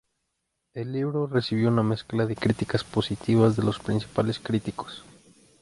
El 0.73 0.93
libro 0.93 1.27
recibió 1.27 1.67
una 1.69 1.83
mezcla 1.83 2.25
de 2.25 2.35
críticas 2.35 2.83
positivas 2.83 3.55
de 3.55 3.61
los 3.61 3.77
principales 3.77 4.39
críticos. 4.39 5.03